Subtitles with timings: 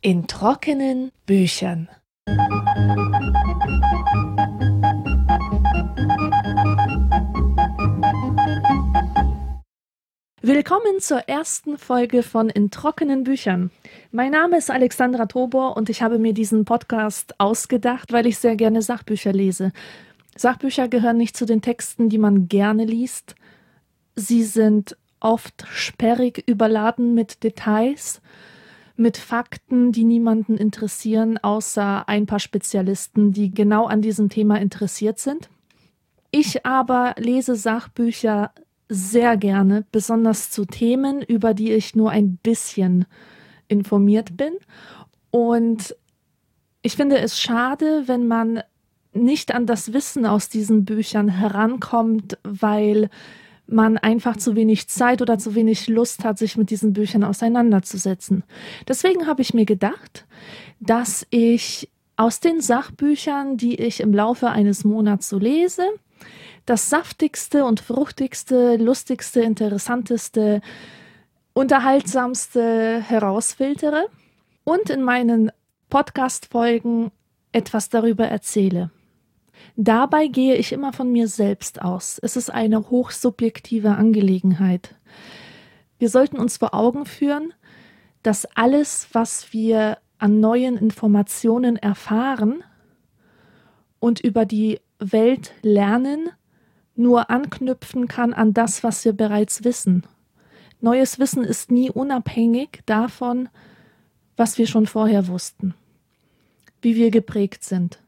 [0.00, 1.88] In trockenen Büchern.
[10.40, 13.70] Willkommen zur ersten Folge von In trockenen Büchern.
[14.10, 18.56] Mein Name ist Alexandra Tobor und ich habe mir diesen Podcast ausgedacht, weil ich sehr
[18.56, 19.72] gerne Sachbücher lese.
[20.36, 23.34] Sachbücher gehören nicht zu den Texten, die man gerne liest.
[24.16, 28.20] Sie sind oft sperrig überladen mit Details,
[28.96, 35.18] mit Fakten, die niemanden interessieren, außer ein paar Spezialisten, die genau an diesem Thema interessiert
[35.18, 35.48] sind.
[36.30, 38.52] Ich aber lese Sachbücher
[38.88, 43.06] sehr gerne, besonders zu Themen, über die ich nur ein bisschen
[43.68, 44.54] informiert bin.
[45.30, 45.96] Und
[46.82, 48.62] ich finde es schade, wenn man
[49.14, 53.08] nicht an das Wissen aus diesen Büchern herankommt, weil
[53.66, 58.44] man einfach zu wenig Zeit oder zu wenig Lust hat, sich mit diesen Büchern auseinanderzusetzen.
[58.86, 60.26] Deswegen habe ich mir gedacht,
[60.80, 65.84] dass ich aus den Sachbüchern, die ich im Laufe eines Monats so lese,
[66.66, 70.60] das saftigste und fruchtigste, lustigste, interessanteste,
[71.52, 74.06] unterhaltsamste herausfiltere
[74.64, 75.50] und in meinen
[75.90, 77.10] Podcast-Folgen
[77.52, 78.90] etwas darüber erzähle.
[79.76, 82.18] Dabei gehe ich immer von mir selbst aus.
[82.22, 84.94] Es ist eine hochsubjektive Angelegenheit.
[85.98, 87.54] Wir sollten uns vor Augen führen,
[88.22, 92.62] dass alles, was wir an neuen Informationen erfahren
[93.98, 96.30] und über die Welt lernen,
[96.96, 100.06] nur anknüpfen kann an das, was wir bereits wissen.
[100.80, 103.48] Neues Wissen ist nie unabhängig davon,
[104.36, 105.74] was wir schon vorher wussten,
[106.82, 108.00] wie wir geprägt sind,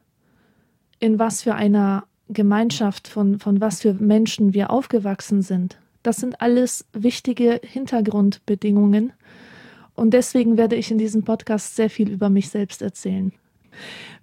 [0.99, 5.77] in was für einer Gemeinschaft von, von was für Menschen wir aufgewachsen sind.
[6.03, 9.13] Das sind alles wichtige Hintergrundbedingungen
[9.95, 13.33] und deswegen werde ich in diesem Podcast sehr viel über mich selbst erzählen.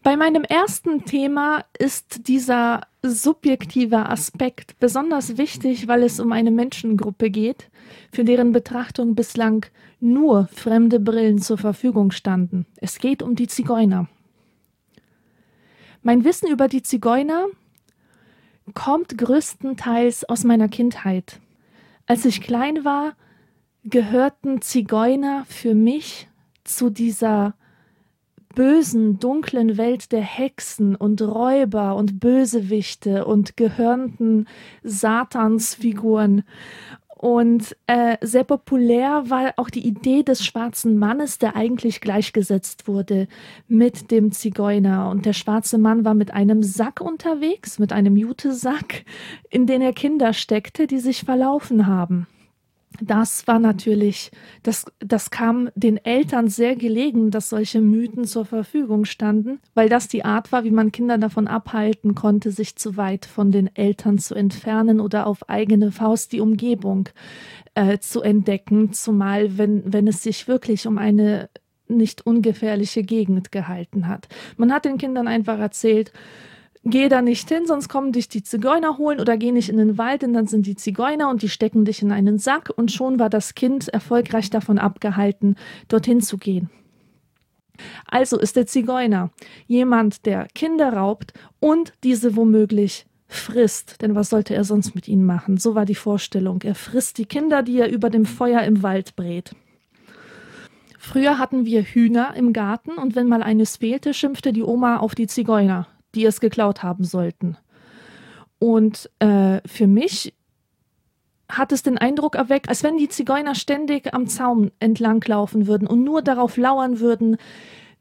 [0.03, 7.31] Bei meinem ersten Thema ist dieser subjektive Aspekt besonders wichtig, weil es um eine Menschengruppe
[7.31, 7.71] geht,
[8.13, 9.67] für deren Betrachtung bislang
[10.01, 12.67] nur fremde Brillen zur Verfügung standen.
[12.77, 14.09] Es geht um die Zigeuner.
[16.07, 17.47] Mein Wissen über die Zigeuner
[18.75, 21.41] kommt größtenteils aus meiner Kindheit.
[22.05, 23.15] Als ich klein war,
[23.85, 26.29] gehörten Zigeuner für mich
[26.63, 27.55] zu dieser
[28.55, 34.47] bösen, dunklen Welt der Hexen und Räuber und Bösewichte und gehörnten
[34.83, 36.45] Satansfiguren.
[37.25, 43.29] Und äh, sehr populär war auch die Idee des schwarzen Mannes, der eigentlich gleichgesetzt wurde
[43.67, 45.09] mit dem Zigeuner.
[45.09, 49.07] Und der schwarze Mann war mit einem Sack unterwegs, mit einem Jutesack,
[49.49, 52.27] in den er Kinder steckte, die sich verlaufen haben
[53.01, 54.31] das war natürlich,
[54.63, 60.09] das, das kam den Eltern sehr gelegen, dass solche Mythen zur Verfügung standen, weil das
[60.09, 64.19] die Art war, wie man Kinder davon abhalten konnte, sich zu weit von den Eltern
[64.19, 67.09] zu entfernen oder auf eigene Faust die Umgebung
[67.75, 71.49] äh, zu entdecken, zumal wenn, wenn es sich wirklich um eine
[71.89, 74.29] nicht ungefährliche Gegend gehalten hat.
[74.57, 76.13] Man hat den Kindern einfach erzählt,
[76.85, 79.99] geh da nicht hin, sonst kommen dich die Zigeuner holen oder geh nicht in den
[79.99, 83.19] Wald, denn dann sind die Zigeuner und die stecken dich in einen Sack und schon
[83.19, 85.57] war das Kind erfolgreich davon abgehalten,
[85.89, 86.71] dorthin zu gehen.
[88.07, 89.31] Also ist der Zigeuner
[89.67, 95.25] jemand, der Kinder raubt und diese womöglich frisst, denn was sollte er sonst mit ihnen
[95.25, 95.57] machen?
[95.57, 96.63] So war die Vorstellung.
[96.63, 99.57] Er frisst die Kinder, die er über dem Feuer im Wald brät.
[100.99, 105.15] Früher hatten wir Hühner im Garten und wenn mal eines fehlte, schimpfte die Oma auf
[105.15, 107.57] die Zigeuner die es geklaut haben sollten.
[108.59, 110.35] Und äh, für mich
[111.49, 116.03] hat es den Eindruck erweckt, als wenn die Zigeuner ständig am Zaun entlanglaufen würden und
[116.03, 117.37] nur darauf lauern würden,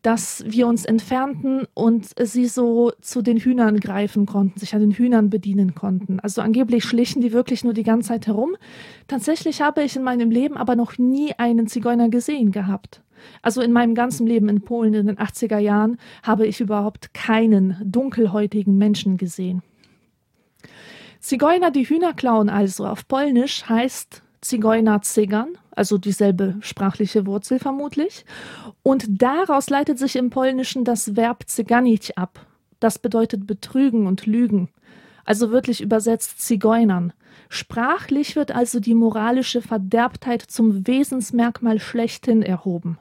[0.03, 4.91] dass wir uns entfernten und sie so zu den Hühnern greifen konnten, sich an den
[4.91, 6.19] Hühnern bedienen konnten.
[6.19, 8.55] Also angeblich schlichen die wirklich nur die ganze Zeit herum.
[9.07, 13.01] Tatsächlich habe ich in meinem Leben aber noch nie einen Zigeuner gesehen gehabt.
[13.41, 17.77] Also in meinem ganzen Leben in Polen in den 80er Jahren habe ich überhaupt keinen
[17.85, 19.61] dunkelhäutigen Menschen gesehen.
[21.21, 28.25] Zigeuner, die Hühner klauen also auf Polnisch heißt Zigeuner Zigern, also dieselbe sprachliche Wurzel vermutlich.
[28.83, 32.45] Und daraus leitet sich im Polnischen das Verb Zyganić ab.
[32.79, 34.69] Das bedeutet betrügen und lügen.
[35.25, 37.13] Also wörtlich übersetzt Zigeunern.
[37.49, 42.97] Sprachlich wird also die moralische Verderbtheit zum Wesensmerkmal schlechthin erhoben.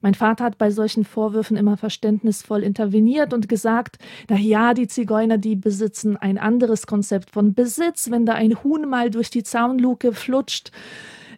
[0.00, 3.98] Mein Vater hat bei solchen Vorwürfen immer verständnisvoll interveniert und gesagt,
[4.28, 8.10] na ja, die Zigeuner, die besitzen ein anderes Konzept von Besitz.
[8.10, 10.70] Wenn da ein Huhn mal durch die Zaunluke flutscht,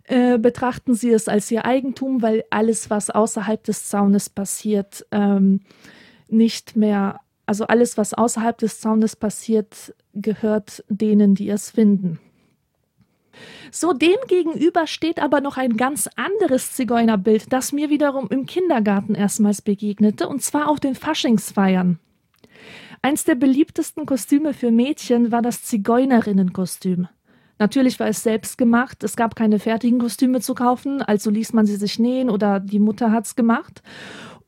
[0.05, 5.61] äh, betrachten sie es als ihr Eigentum, weil alles, was außerhalb des Zaunes passiert, ähm,
[6.29, 12.19] nicht mehr, also alles, was außerhalb des Zaunes passiert, gehört denen, die es finden.
[13.71, 19.15] So dem gegenüber steht aber noch ein ganz anderes Zigeunerbild, das mir wiederum im Kindergarten
[19.15, 21.99] erstmals begegnete, und zwar auf den Faschingsfeiern.
[23.03, 27.09] Eins der beliebtesten Kostüme für Mädchen war das Zigeunerrinnenkostüm.
[27.59, 31.67] Natürlich war es selbst gemacht, es gab keine fertigen Kostüme zu kaufen, also ließ man
[31.67, 33.83] sie sich nähen oder die Mutter hat's gemacht.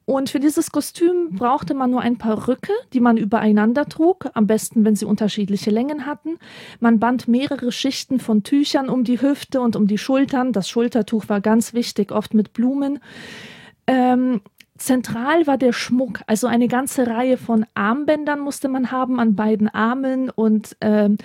[0.05, 4.47] Und für dieses Kostüm brauchte man nur ein paar Rücke, die man übereinander trug, am
[4.47, 6.39] besten, wenn sie unterschiedliche Längen hatten.
[6.81, 10.53] Man band mehrere Schichten von Tüchern um die Hüfte und um die Schultern.
[10.53, 12.99] Das Schultertuch war ganz wichtig, oft mit Blumen.
[13.87, 14.41] Ähm,
[14.77, 19.69] zentral war der Schmuck, also eine ganze Reihe von Armbändern musste man haben an beiden
[19.69, 21.19] Armen und ähm,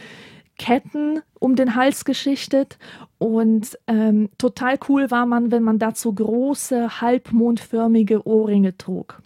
[0.57, 2.77] Ketten um den Hals geschichtet
[3.17, 9.21] und ähm, total cool war man, wenn man dazu große, halbmondförmige Ohrringe trug.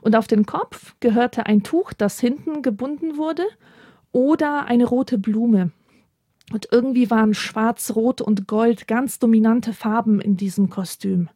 [0.00, 3.44] Und auf den Kopf gehörte ein Tuch, das hinten gebunden wurde,
[4.12, 5.70] oder eine rote Blume.
[6.52, 11.28] Und irgendwie waren Schwarz, Rot und Gold ganz dominante Farben in diesem Kostüm.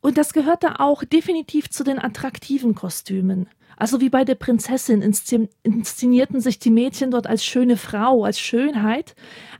[0.00, 3.48] Und das gehörte auch definitiv zu den attraktiven Kostümen.
[3.78, 9.14] Also wie bei der Prinzessin inszenierten sich die Mädchen dort als schöne Frau, als Schönheit,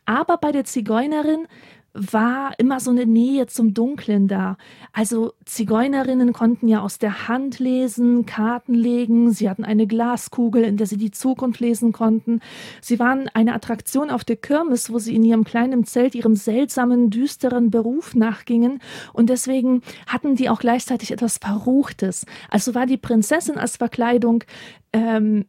[0.06, 1.46] aber bei der Zigeunerin
[1.94, 4.56] war immer so eine Nähe zum Dunklen da.
[4.92, 10.76] Also Zigeunerinnen konnten ja aus der Hand lesen, Karten legen, sie hatten eine Glaskugel, in
[10.76, 12.40] der sie die Zukunft lesen konnten.
[12.80, 17.10] Sie waren eine Attraktion auf der Kirmes, wo sie in ihrem kleinen Zelt ihrem seltsamen,
[17.10, 18.80] düsteren Beruf nachgingen
[19.12, 22.26] und deswegen hatten die auch gleichzeitig etwas Verruchtes.
[22.50, 24.44] Also war die Prinzessin als Verkleidung
[24.92, 25.46] ähm,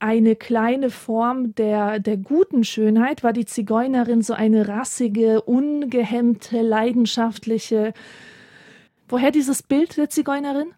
[0.00, 7.92] eine kleine Form der, der guten Schönheit, war die Zigeunerin so eine rassige, ungehemmte, leidenschaftliche.
[9.08, 10.72] Woher dieses Bild der Zigeunerin?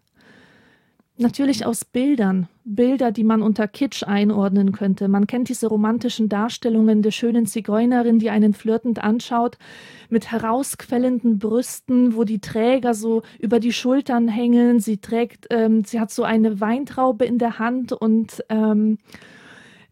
[1.17, 5.07] Natürlich aus Bildern, Bilder, die man unter Kitsch einordnen könnte.
[5.07, 9.59] Man kennt diese romantischen Darstellungen der schönen Zigeunerin, die einen flirtend anschaut,
[10.09, 14.79] mit herausquellenden Brüsten, wo die Träger so über die Schultern hängen.
[14.79, 18.97] Sie trägt, ähm, sie hat so eine Weintraube in der Hand und ähm,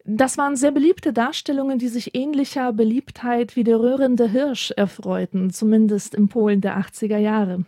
[0.04, 6.16] das waren sehr beliebte Darstellungen, die sich ähnlicher Beliebtheit wie der rührende Hirsch erfreuten, zumindest
[6.16, 7.64] in Polen der 80er Jahre.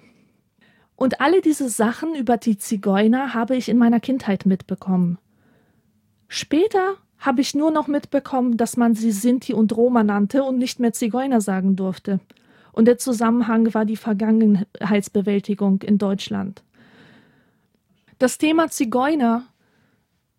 [0.97, 5.19] Und alle diese Sachen über die Zigeuner habe ich in meiner Kindheit mitbekommen.
[6.29, 10.79] Später habe ich nur noch mitbekommen, dass man sie Sinti und Roma nannte und nicht
[10.79, 12.21] mehr Zigeuner sagen durfte.
[12.73, 16.63] Und der Zusammenhang war die Vergangenheitsbewältigung in Deutschland.
[18.19, 19.47] Das Thema Zigeuner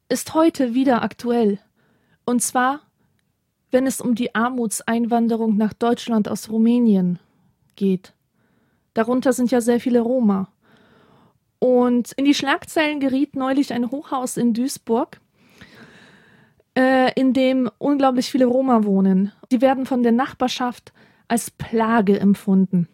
[0.09, 1.59] ist heute wieder aktuell.
[2.25, 2.81] Und zwar,
[3.71, 7.19] wenn es um die Armutseinwanderung nach Deutschland aus Rumänien
[7.75, 8.14] geht.
[8.95, 10.47] Darunter sind ja sehr viele Roma.
[11.59, 15.19] Und in die Schlagzeilen geriet neulich ein Hochhaus in Duisburg,
[16.77, 19.31] äh, in dem unglaublich viele Roma wohnen.
[19.51, 20.93] Die werden von der Nachbarschaft
[21.27, 22.87] als Plage empfunden.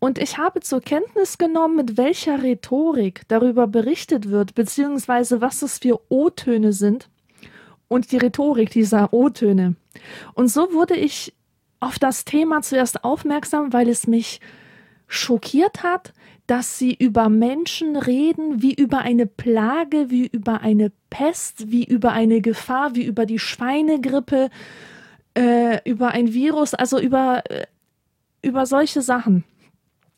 [0.00, 5.78] Und ich habe zur Kenntnis genommen, mit welcher Rhetorik darüber berichtet wird, beziehungsweise was es
[5.78, 7.08] für O-Töne sind
[7.88, 9.76] und die Rhetorik dieser O-Töne.
[10.34, 11.32] Und so wurde ich
[11.80, 14.40] auf das Thema zuerst aufmerksam, weil es mich
[15.06, 16.12] schockiert hat,
[16.46, 22.12] dass sie über Menschen reden wie über eine Plage, wie über eine Pest, wie über
[22.12, 24.50] eine Gefahr, wie über die Schweinegrippe,
[25.34, 27.66] äh, über ein Virus, also über, äh,
[28.42, 29.44] über solche Sachen.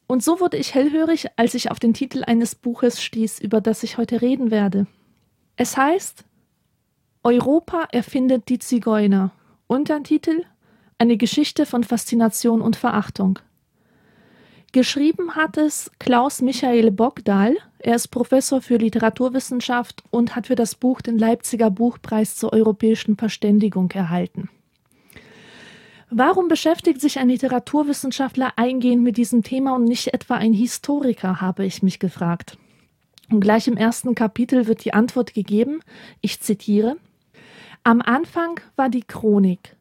[0.09, 3.83] Und so wurde ich hellhörig, als ich auf den Titel eines Buches stieß, über das
[3.83, 4.87] ich heute reden werde.
[5.57, 6.25] Es heißt
[7.23, 9.33] Europa erfindet die Zigeuner.
[9.67, 10.45] Untertitel
[10.99, 13.41] Eine Geschichte von Faszination und Verachtung.
[14.77, 17.57] Geschrieben hat es Klaus Michael Bogdal.
[17.79, 23.17] Er ist Professor für Literaturwissenschaft und hat für das Buch den Leipziger Buchpreis zur europäischen
[23.17, 24.51] Verständigung erhalten.
[26.11, 31.65] Warum beschäftigt sich ein Literaturwissenschaftler eingehend mit diesem Thema und nicht etwa ein Historiker, habe
[31.65, 32.59] ich mich gefragt.
[33.31, 35.81] Und gleich im ersten Kapitel wird die Antwort gegeben,
[36.21, 36.99] ich zitiere,
[37.83, 39.75] Am Anfang war die Chronik,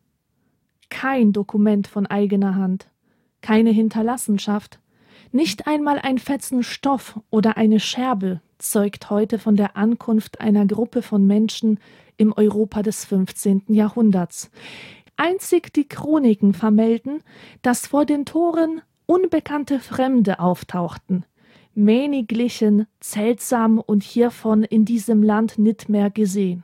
[0.89, 2.87] kein Dokument von eigener Hand,
[3.41, 4.79] keine Hinterlassenschaft,
[5.35, 11.01] nicht einmal ein Fetzen Stoff oder eine Scherbe zeugt heute von der Ankunft einer Gruppe
[11.01, 11.79] von Menschen
[12.15, 13.63] im Europa des 15.
[13.67, 14.49] Jahrhunderts.
[15.17, 17.21] Einzig die Chroniken vermelden,
[17.61, 21.25] dass vor den Toren unbekannte Fremde auftauchten,
[21.73, 26.63] mähniglichen, seltsam und hiervon in diesem Land nicht mehr gesehen.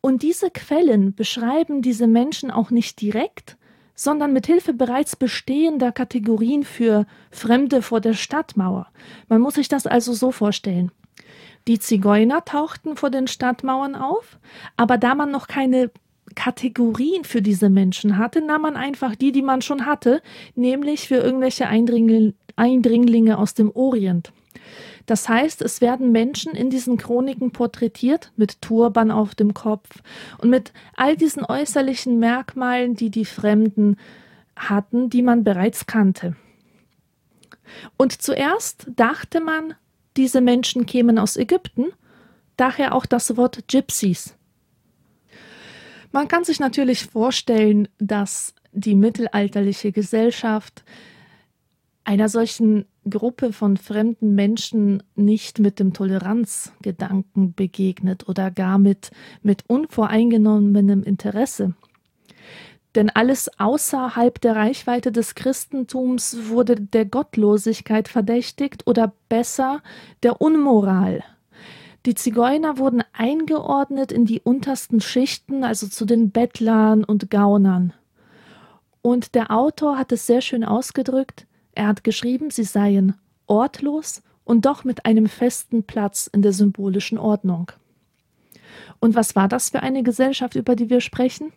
[0.00, 3.58] Und diese Quellen beschreiben diese Menschen auch nicht direkt,
[3.94, 8.88] sondern mit Hilfe bereits bestehender Kategorien für Fremde vor der Stadtmauer.
[9.28, 10.90] Man muss sich das also so vorstellen.
[11.68, 14.38] Die Zigeuner tauchten vor den Stadtmauern auf,
[14.76, 15.90] aber da man noch keine
[16.34, 20.22] Kategorien für diese Menschen hatte, nahm man einfach die, die man schon hatte,
[20.54, 24.32] nämlich für irgendwelche Eindringlinge, Eindringlinge aus dem Orient.
[25.06, 29.88] Das heißt, es werden Menschen in diesen Chroniken porträtiert mit Turban auf dem Kopf
[30.38, 33.96] und mit all diesen äußerlichen Merkmalen, die die Fremden
[34.56, 36.36] hatten, die man bereits kannte.
[37.96, 39.74] Und zuerst dachte man,
[40.16, 41.86] diese Menschen kämen aus Ägypten,
[42.56, 44.36] daher auch das Wort Gypsies.
[46.12, 50.84] Man kann sich natürlich vorstellen, dass die mittelalterliche Gesellschaft
[52.04, 59.10] einer solchen Gruppe von fremden Menschen nicht mit dem Toleranzgedanken begegnet oder gar mit,
[59.42, 61.74] mit unvoreingenommenem Interesse.
[62.94, 69.82] Denn alles außerhalb der Reichweite des Christentums wurde der Gottlosigkeit verdächtigt oder besser
[70.22, 71.24] der Unmoral.
[72.04, 77.92] Die Zigeuner wurden eingeordnet in die untersten Schichten, also zu den Bettlern und Gaunern.
[79.02, 83.14] Und der Autor hat es sehr schön ausgedrückt, er hat geschrieben, sie seien
[83.46, 87.70] ortlos und doch mit einem festen Platz in der symbolischen Ordnung.
[89.00, 91.52] Und was war das für eine Gesellschaft, über die wir sprechen?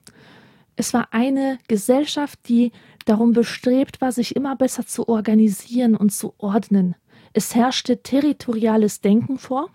[0.76, 2.72] Es war eine Gesellschaft, die
[3.06, 6.96] darum bestrebt war, sich immer besser zu organisieren und zu ordnen.
[7.34, 9.70] Es herrschte territoriales Denken vor.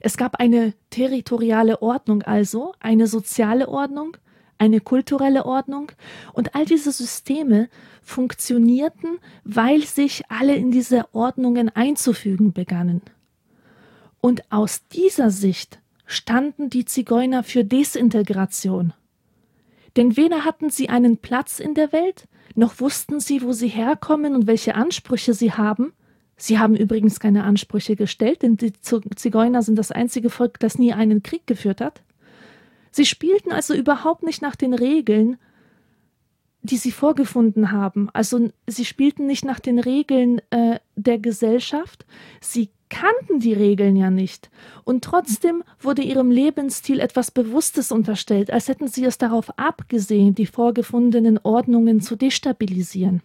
[0.00, 4.16] Es gab eine territoriale Ordnung also, eine soziale Ordnung,
[4.58, 5.92] eine kulturelle Ordnung
[6.32, 7.68] und all diese Systeme
[8.02, 13.02] funktionierten, weil sich alle in diese Ordnungen einzufügen begannen.
[14.20, 18.92] Und aus dieser Sicht standen die Zigeuner für Desintegration.
[19.96, 24.34] Denn weder hatten sie einen Platz in der Welt, noch wussten sie, wo sie herkommen
[24.34, 25.92] und welche Ansprüche sie haben.
[26.36, 30.92] Sie haben übrigens keine Ansprüche gestellt, denn die Zigeuner sind das einzige Volk, das nie
[30.92, 32.02] einen Krieg geführt hat.
[32.98, 35.36] Sie spielten also überhaupt nicht nach den Regeln,
[36.62, 38.10] die sie vorgefunden haben.
[38.12, 42.04] Also sie spielten nicht nach den Regeln äh, der Gesellschaft,
[42.40, 44.50] sie kannten die Regeln ja nicht.
[44.82, 50.46] Und trotzdem wurde ihrem Lebensstil etwas Bewusstes unterstellt, als hätten sie es darauf abgesehen, die
[50.46, 53.22] vorgefundenen Ordnungen zu destabilisieren.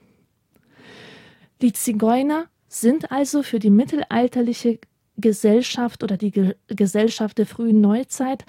[1.63, 4.77] Die Zigeuner sind also für die mittelalterliche
[5.17, 8.45] Gesellschaft oder die Ge Gesellschaft der frühen Neuzeit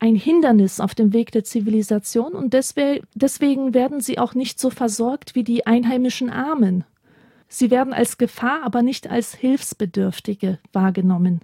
[0.00, 5.34] ein Hindernis auf dem Weg der Zivilisation und deswegen werden sie auch nicht so versorgt
[5.34, 6.84] wie die einheimischen Armen.
[7.48, 11.42] Sie werden als Gefahr, aber nicht als Hilfsbedürftige wahrgenommen.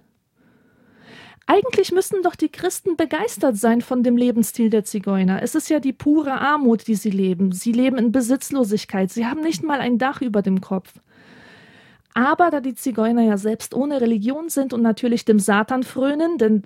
[1.45, 5.41] Eigentlich müssten doch die Christen begeistert sein von dem Lebensstil der Zigeuner.
[5.41, 7.53] Es ist ja die pure Armut, die sie leben.
[7.53, 9.11] Sie leben in Besitzlosigkeit.
[9.11, 10.99] Sie haben nicht mal ein Dach über dem Kopf.
[12.13, 16.63] Aber da die Zigeuner ja selbst ohne Religion sind und natürlich dem Satan frönen, denn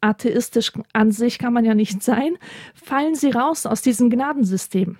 [0.00, 2.36] atheistisch an sich kann man ja nicht sein,
[2.74, 4.98] fallen sie raus aus diesem Gnadensystem.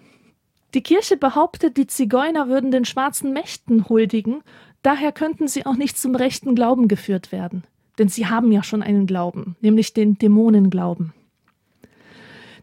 [0.75, 4.42] Die Kirche behauptet, die Zigeuner würden den schwarzen Mächten huldigen,
[4.83, 7.64] daher könnten sie auch nicht zum rechten Glauben geführt werden.
[7.99, 11.12] Denn sie haben ja schon einen Glauben, nämlich den Dämonenglauben.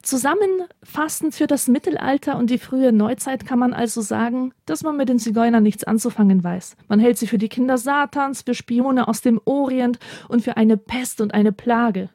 [0.07, 5.09] Zusammenfassend für das Mittelalter und die frühe Neuzeit kann man also sagen, dass man mit
[5.09, 6.77] den Zigeunern nichts anzufangen weiß.
[6.87, 10.77] Man hält sie für die Kinder Satans, für Spione aus dem Orient und für eine
[10.77, 12.09] Pest und eine Plage.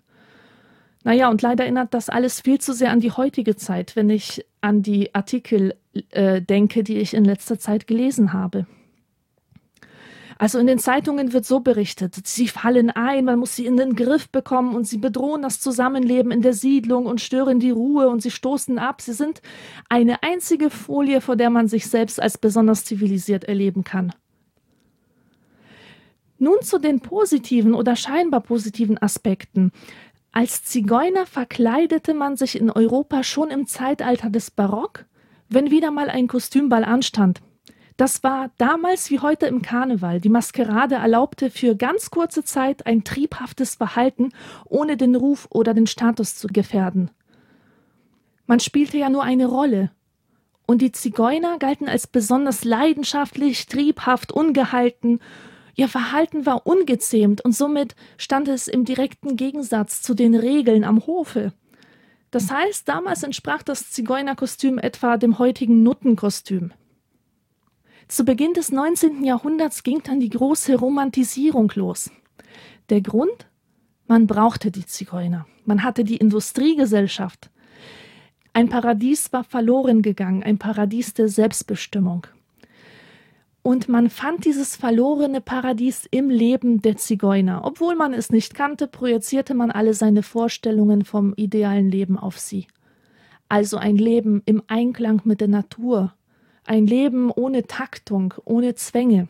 [1.04, 4.44] Naja, und leider erinnert das alles viel zu sehr an die heutige Zeit, wenn ich
[4.60, 5.74] an die Artikel
[6.10, 8.66] äh, denke, die ich in letzter Zeit gelesen habe.
[10.38, 13.94] Also in den Zeitungen wird so berichtet, sie fallen ein, man muss sie in den
[13.94, 18.22] Griff bekommen und sie bedrohen das Zusammenleben in der Siedlung und stören die Ruhe und
[18.22, 19.02] sie stoßen ab.
[19.02, 19.40] Sie sind
[19.88, 24.12] eine einzige Folie, vor der man sich selbst als besonders zivilisiert erleben kann.
[26.38, 29.70] Nun zu den positiven oder scheinbar positiven Aspekten.
[30.32, 35.04] Als Zigeuner verkleidete man sich in Europa schon im Zeitalter des Barock,
[35.50, 37.40] wenn wieder mal ein Kostümball anstand.
[37.98, 40.22] Das war damals wie heute im Karneval.
[40.22, 44.30] Die Maskerade erlaubte für ganz kurze Zeit ein triebhaftes Verhalten,
[44.64, 47.10] ohne den Ruf oder den Status zu gefährden.
[48.46, 49.90] Man spielte ja nur eine Rolle.
[50.66, 55.20] Und die Zigeuner galten als besonders leidenschaftlich, triebhaft, ungehalten
[55.74, 61.06] Ihr Verhalten war ungezähmt und somit stand es im direkten Gegensatz zu den Regeln am
[61.06, 61.52] Hofe.
[62.30, 66.72] Das heißt, damals entsprach das Zigeunerkostüm etwa dem heutigen Nuttenkostüm.
[68.08, 69.24] Zu Beginn des 19.
[69.24, 72.10] Jahrhunderts ging dann die große Romantisierung los.
[72.90, 73.46] Der Grund?
[74.06, 75.46] Man brauchte die Zigeuner.
[75.64, 77.50] Man hatte die Industriegesellschaft.
[78.52, 82.26] Ein Paradies war verloren gegangen, ein Paradies der Selbstbestimmung.
[83.62, 87.62] Und man fand dieses verlorene Paradies im Leben der Zigeuner.
[87.64, 92.66] Obwohl man es nicht kannte, projizierte man alle seine Vorstellungen vom idealen Leben auf sie.
[93.48, 96.14] Also ein Leben im Einklang mit der Natur,
[96.64, 99.28] ein Leben ohne Taktung, ohne Zwänge.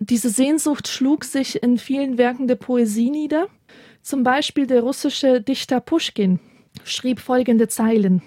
[0.00, 3.46] Diese Sehnsucht schlug sich in vielen Werken der Poesie nieder.
[4.02, 6.40] Zum Beispiel der russische Dichter Puschkin
[6.82, 8.22] schrieb folgende Zeilen.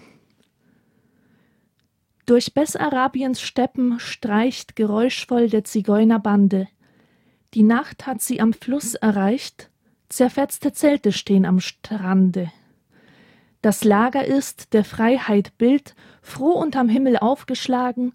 [2.28, 6.68] Durch Bessarabiens Steppen streicht geräuschvoll der Zigeunerbande.
[7.54, 9.70] Die Nacht hat sie am Fluss erreicht,
[10.10, 12.52] zerfetzte Zelte stehen am Strande.
[13.62, 18.12] Das Lager ist der Freiheit Bild, froh unterm Himmel aufgeschlagen,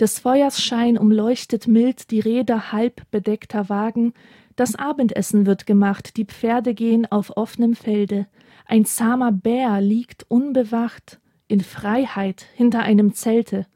[0.00, 4.14] des Feuers Schein umleuchtet mild die Räder halb bedeckter Wagen,
[4.56, 8.26] das Abendessen wird gemacht, die Pferde gehen auf offenem Felde,
[8.64, 13.66] ein zahmer Bär liegt unbewacht in Freiheit hinter einem Zelte,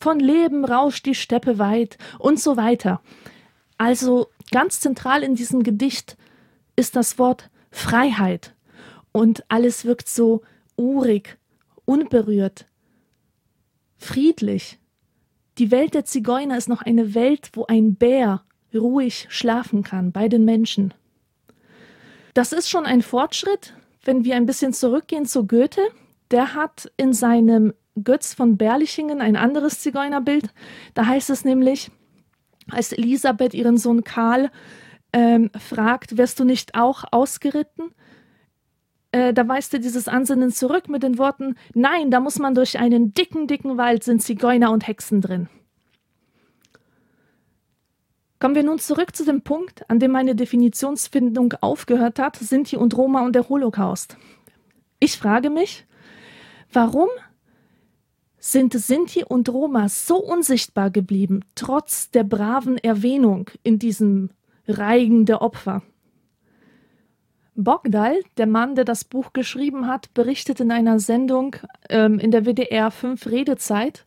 [0.00, 3.00] von Leben rauscht die Steppe weit und so weiter.
[3.78, 6.16] Also ganz zentral in diesem Gedicht
[6.76, 8.54] ist das Wort Freiheit
[9.12, 10.42] und alles wirkt so
[10.76, 11.38] urig,
[11.84, 12.66] unberührt,
[13.96, 14.78] friedlich.
[15.58, 18.42] Die Welt der Zigeuner ist noch eine Welt, wo ein Bär
[18.74, 20.92] ruhig schlafen kann bei den Menschen.
[22.34, 23.72] Das ist schon ein Fortschritt,
[24.04, 25.80] wenn wir ein bisschen zurückgehen zu Goethe.
[26.30, 30.50] Der hat in seinem Götz von Berlichingen ein anderes Zigeunerbild.
[30.94, 31.90] Da heißt es nämlich,
[32.70, 34.50] als Elisabeth ihren Sohn Karl
[35.12, 37.90] ähm, fragt, wirst du nicht auch ausgeritten?
[39.12, 42.78] Äh, da weist er dieses Ansinnen zurück mit den Worten, nein, da muss man durch
[42.78, 45.48] einen dicken, dicken Wald sind Zigeuner und Hexen drin.
[48.38, 52.94] Kommen wir nun zurück zu dem Punkt, an dem meine Definitionsfindung aufgehört hat, Sinti und
[52.96, 54.18] Roma und der Holocaust.
[55.00, 55.86] Ich frage mich,
[56.72, 57.08] warum
[58.38, 64.30] sind Sinti und Roma so unsichtbar geblieben, trotz der braven Erwähnung in diesem
[64.68, 65.82] Reigen der Opfer?
[67.56, 71.56] Bogdal, der Mann, der das Buch geschrieben hat, berichtet in einer Sendung
[71.88, 74.04] ähm, in der WDR 5 Redezeit,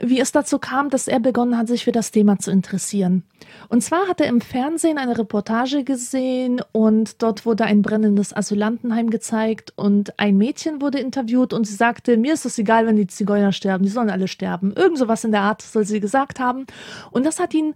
[0.00, 3.24] wie es dazu kam, dass er begonnen hat, sich für das Thema zu interessieren.
[3.68, 9.10] Und zwar hat er im Fernsehen eine Reportage gesehen und dort wurde ein brennendes Asylantenheim
[9.10, 13.08] gezeigt und ein Mädchen wurde interviewt und sie sagte, mir ist es egal, wenn die
[13.08, 14.72] Zigeuner sterben, die sollen alle sterben.
[14.76, 16.66] Irgend sowas in der Art soll sie gesagt haben.
[17.10, 17.74] Und das hat ihn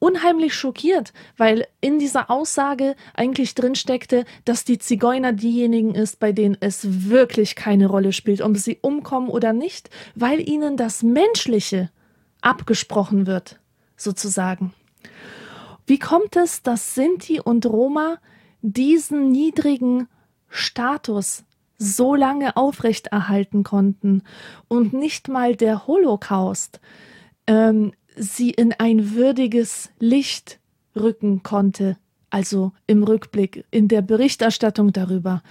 [0.00, 6.32] unheimlich schockiert, weil in dieser Aussage eigentlich drin steckte, dass die Zigeuner diejenigen ist, bei
[6.32, 11.90] denen es wirklich keine Rolle spielt, ob sie umkommen oder nicht, weil ihnen das Menschliche
[12.40, 13.60] abgesprochen wird,
[13.96, 14.72] sozusagen.
[15.86, 18.18] Wie kommt es, dass Sinti und Roma
[18.62, 20.08] diesen niedrigen
[20.48, 21.44] Status
[21.78, 24.22] so lange aufrechterhalten konnten
[24.68, 26.80] und nicht mal der Holocaust
[27.46, 30.60] ähm, sie in ein würdiges Licht
[30.94, 31.96] rücken konnte,
[32.28, 35.42] also im Rückblick, in der Berichterstattung darüber.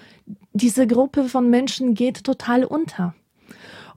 [0.53, 3.15] Diese Gruppe von Menschen geht total unter.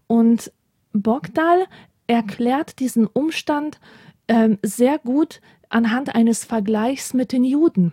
[0.07, 0.53] Und
[0.93, 1.67] Bogdal
[2.07, 3.79] erklärt diesen Umstand
[4.27, 7.93] ähm, sehr gut anhand eines Vergleichs mit den Juden.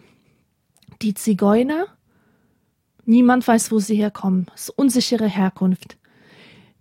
[1.01, 1.87] Die Zigeuner,
[3.05, 5.98] niemand weiß, wo sie herkommen, es ist unsichere Herkunft.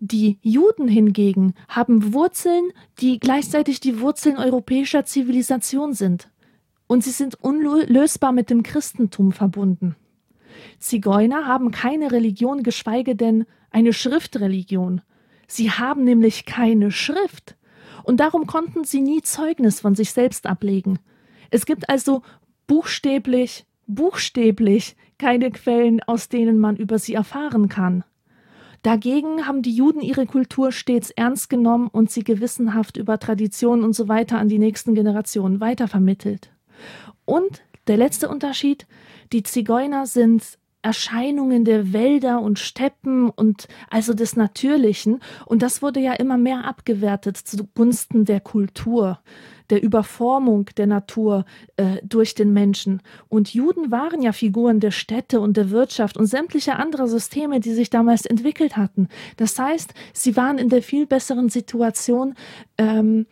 [0.00, 6.30] Die Juden hingegen haben Wurzeln, die gleichzeitig die Wurzeln europäischer Zivilisation sind.
[6.86, 9.96] Und sie sind unlösbar mit dem Christentum verbunden.
[10.78, 15.02] Zigeuner haben keine Religion, geschweige denn eine Schriftreligion.
[15.48, 17.56] Sie haben nämlich keine Schrift.
[18.04, 20.98] Und darum konnten sie nie Zeugnis von sich selbst ablegen.
[21.50, 22.22] Es gibt also
[22.66, 28.04] buchstäblich, buchstäblich keine Quellen, aus denen man über sie erfahren kann.
[28.82, 33.94] Dagegen haben die Juden ihre Kultur stets ernst genommen und sie gewissenhaft über Traditionen und
[33.94, 36.50] so weiter an die nächsten Generationen weitervermittelt.
[37.24, 38.86] Und der letzte Unterschied,
[39.32, 45.20] die Zigeuner sind Erscheinungen der Wälder und Steppen und also des Natürlichen.
[45.44, 49.18] Und das wurde ja immer mehr abgewertet zugunsten der Kultur
[49.70, 51.44] der Überformung der Natur
[51.76, 53.02] äh, durch den Menschen.
[53.28, 57.72] Und Juden waren ja Figuren der Städte und der Wirtschaft und sämtlicher anderer Systeme, die
[57.72, 59.08] sich damals entwickelt hatten.
[59.36, 62.34] Das heißt, sie waren in der viel besseren Situation,
[62.78, 63.26] ähm,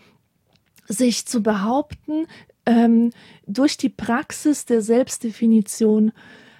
[0.89, 2.27] sich zu behaupten,
[2.67, 3.13] ähm,
[3.47, 6.13] durch die Praxis der Selbstdefinition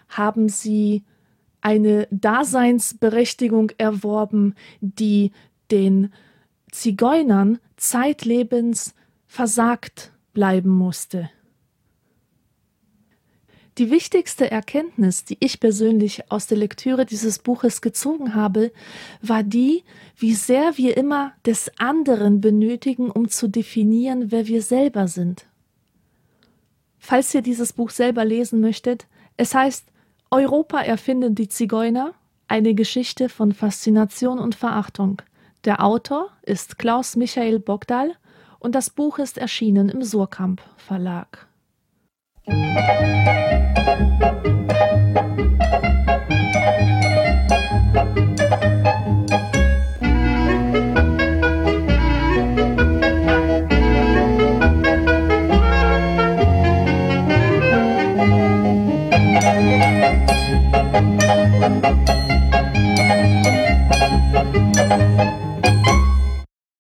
[0.09, 1.05] haben sie
[1.61, 5.33] eine Daseinsberechtigung erworben, die
[5.73, 6.13] den
[6.71, 8.95] Zigeunern zeitlebens
[9.27, 11.31] versagt bleiben musste.
[13.79, 18.73] Die wichtigste Erkenntnis, die ich persönlich aus der Lektüre dieses Buches gezogen habe,
[19.21, 19.85] war die,
[20.17, 25.47] wie sehr wir immer des anderen benötigen, um zu definieren, wer wir selber sind.
[26.99, 29.85] Falls ihr dieses Buch selber lesen möchtet, es heißt
[30.31, 32.15] Europa erfinden die Zigeuner,
[32.49, 35.21] eine Geschichte von Faszination und Verachtung.
[35.67, 38.15] Der Autor ist Klaus Michael Bogdal
[38.59, 41.47] und das Buch ist erschienen im Surkamp Verlag.
[42.47, 43.87] Musik